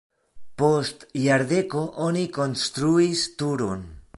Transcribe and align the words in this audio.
Post 0.61 1.03
jardeko 1.27 1.83
oni 2.09 2.25
konstruis 2.39 3.27
turon. 3.43 3.87